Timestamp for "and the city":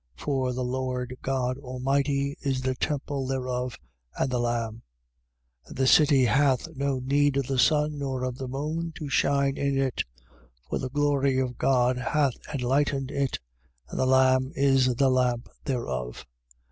5.67-6.25